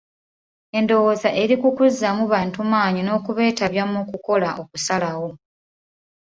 Endowooza 0.77 1.29
eri 1.41 1.55
ku 1.61 1.69
kuzzaamu 1.77 2.23
bantu 2.33 2.59
maanyi 2.71 3.01
n'okubeetabya 3.03 3.83
mu 3.91 4.01
kukola 4.09 4.49
okusalawo. 4.61 5.29